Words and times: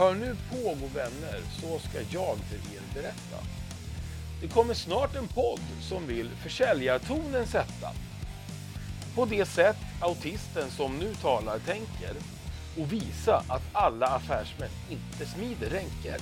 Hör 0.00 0.14
nu 0.14 0.36
på, 0.50 0.56
god 0.56 0.92
vänner, 0.94 1.40
så 1.60 1.78
ska 1.78 1.98
jag 2.10 2.36
för 2.36 2.56
er 2.56 2.94
berätta. 2.94 3.44
Det 4.42 4.48
kommer 4.48 4.74
snart 4.74 5.16
en 5.16 5.28
podd 5.28 5.60
som 5.80 6.06
vill 6.06 6.30
försäljartonen 6.42 7.46
sätta. 7.46 7.92
På 9.14 9.24
det 9.24 9.46
sätt 9.46 9.76
autisten 10.00 10.70
som 10.70 10.98
nu 10.98 11.14
talar 11.14 11.58
tänker 11.58 12.14
och 12.78 12.92
visa 12.92 13.44
att 13.48 13.62
alla 13.72 14.06
affärsmän 14.06 14.68
inte 14.90 15.26
smider 15.26 15.70
ränker. 15.70 16.20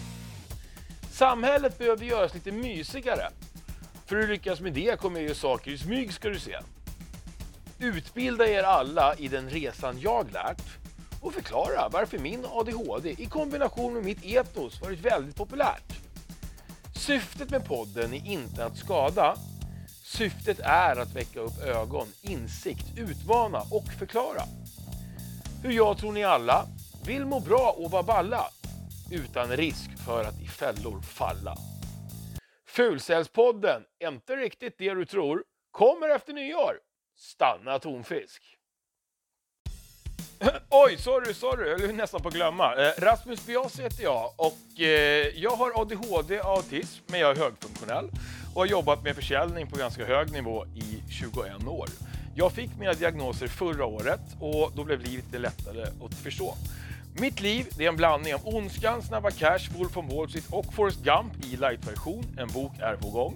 Samhället 1.10 1.78
behöver 1.78 2.04
göras 2.04 2.34
lite 2.34 2.52
mysigare. 2.52 3.30
För 4.06 4.18
att 4.18 4.28
lyckas 4.28 4.60
med 4.60 4.72
det 4.72 5.00
kommer 5.00 5.20
jag 5.20 5.24
göra 5.24 5.34
saker 5.34 5.70
i 5.70 5.78
smyg 5.78 6.12
ska 6.12 6.28
du 6.28 6.38
se. 6.38 6.58
Utbilda 7.78 8.48
er 8.48 8.62
alla 8.62 9.14
i 9.14 9.28
den 9.28 9.50
resan 9.50 10.00
jag 10.00 10.32
lärt 10.32 10.87
och 11.22 11.34
förklara 11.34 11.88
varför 11.88 12.18
min 12.18 12.44
ADHD 12.44 13.10
i 13.18 13.26
kombination 13.26 13.94
med 13.94 14.04
mitt 14.04 14.24
etos 14.24 14.80
varit 14.80 15.00
väldigt 15.00 15.36
populärt. 15.36 15.92
Syftet 16.96 17.50
med 17.50 17.64
podden 17.64 18.14
är 18.14 18.26
inte 18.26 18.64
att 18.64 18.76
skada. 18.76 19.36
Syftet 20.04 20.60
är 20.60 21.00
att 21.00 21.16
väcka 21.16 21.40
upp 21.40 21.62
ögon, 21.64 22.06
insikt, 22.22 22.86
utmana 22.96 23.58
och 23.58 23.84
förklara. 23.98 24.42
Hur 25.62 25.72
jag 25.72 25.98
tror 25.98 26.12
ni 26.12 26.24
alla 26.24 26.66
vill 27.06 27.26
må 27.26 27.40
bra 27.40 27.74
och 27.78 27.90
vara 27.90 28.02
balla 28.02 28.50
utan 29.10 29.56
risk 29.56 29.90
för 30.06 30.24
att 30.24 30.40
i 30.40 30.46
fällor 30.46 31.00
falla. 31.00 31.56
Fulcellspodden, 32.66 33.82
inte 34.08 34.36
riktigt 34.36 34.78
det 34.78 34.94
du 34.94 35.04
tror, 35.04 35.44
kommer 35.70 36.08
efter 36.08 36.32
nyår. 36.32 36.80
Stanna 37.16 37.78
tonfisk! 37.78 38.57
Oj, 40.70 40.96
sorry, 40.98 41.34
sorry, 41.34 41.70
jag 41.70 41.78
höll 41.78 41.94
nästan 41.94 42.22
på 42.22 42.28
att 42.28 42.34
glömma. 42.34 42.74
Eh, 42.74 42.92
Rasmus 42.98 43.46
Biasi 43.46 43.82
heter 43.82 44.02
jag 44.02 44.32
och 44.36 44.80
eh, 44.80 44.86
jag 45.36 45.50
har 45.50 45.80
ADHD 45.80 46.40
och 46.40 46.56
autism, 46.56 47.04
men 47.06 47.20
jag 47.20 47.30
är 47.30 47.36
högfunktionell 47.36 48.10
och 48.54 48.60
har 48.60 48.66
jobbat 48.66 49.02
med 49.02 49.16
försäljning 49.16 49.66
på 49.66 49.76
ganska 49.76 50.06
hög 50.06 50.32
nivå 50.32 50.66
i 50.66 51.02
21 51.10 51.66
år. 51.66 51.88
Jag 52.34 52.52
fick 52.52 52.70
mina 52.78 52.92
diagnoser 52.92 53.46
förra 53.46 53.84
året 53.84 54.20
och 54.40 54.72
då 54.74 54.84
blev 54.84 55.00
livet 55.00 55.24
lite 55.24 55.38
lättare 55.38 55.82
att 55.82 56.14
förstå. 56.14 56.54
Mitt 57.20 57.40
liv 57.40 57.66
det 57.76 57.84
är 57.84 57.88
en 57.88 57.96
blandning 57.96 58.34
av 58.34 58.40
Ondskan, 58.44 59.02
Snabba 59.02 59.30
Cash, 59.30 59.78
Wolf 59.78 59.96
of 59.96 60.04
Wall 60.12 60.28
Street 60.28 60.46
och 60.50 60.74
Forrest 60.74 61.02
Gump 61.02 61.44
i 61.44 61.56
light-version. 61.56 62.24
En 62.38 62.48
bok 62.48 62.72
är 62.80 62.96
på 62.96 63.10
gång. 63.10 63.34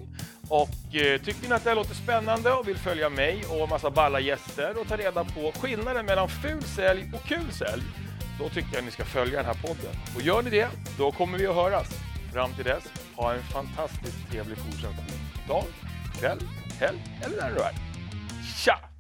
Och 0.53 0.97
eh, 0.97 1.20
tycker 1.20 1.48
ni 1.48 1.55
att 1.55 1.64
det 1.64 1.70
här 1.70 1.77
låter 1.77 1.95
spännande 1.95 2.53
och 2.53 2.69
vill 2.69 2.77
följa 2.77 3.08
mig 3.08 3.45
och 3.48 3.69
massa 3.69 3.91
balla 3.91 4.20
gäster 4.20 4.81
och 4.81 4.89
ta 4.89 4.97
reda 4.97 5.25
på 5.25 5.53
skillnaden 5.61 6.06
mellan 6.06 6.28
ful 6.28 6.62
sälj 6.62 7.11
och 7.14 7.22
kul 7.22 7.53
sälj, 7.53 7.83
då 8.39 8.48
tycker 8.48 8.69
jag 8.73 8.78
att 8.78 8.84
ni 8.84 8.91
ska 8.91 9.05
följa 9.05 9.36
den 9.36 9.47
här 9.47 9.62
podden. 9.62 9.92
Och 10.17 10.23
gör 10.23 10.42
ni 10.42 10.50
det, 10.50 10.69
då 10.98 11.12
kommer 11.12 11.39
vi 11.39 11.47
att 11.47 11.55
höras. 11.55 11.89
Fram 12.33 12.53
till 12.53 12.64
dess, 12.64 12.84
ha 13.17 13.34
en 13.34 13.42
fantastiskt 13.42 14.30
trevlig 14.30 14.58
fortsatt 14.58 14.95
dag, 15.48 15.64
kväll, 16.19 16.39
helg 16.80 16.98
eller 17.25 17.36
när 17.36 17.50
du 17.50 17.61
är. 17.61 17.73
Tja! 18.64 18.92